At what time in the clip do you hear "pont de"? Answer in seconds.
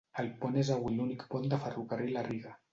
1.35-1.63